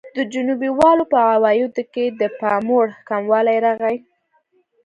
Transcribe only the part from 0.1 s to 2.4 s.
د جنوبي والو په عوایدو کې د